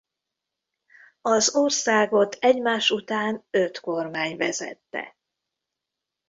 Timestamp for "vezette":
4.37-5.15